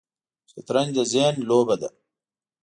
شطرنج 0.51 0.89
د 0.97 0.99
ذهن 1.11 1.35
لوبه 1.49 1.75
ده 1.81 1.89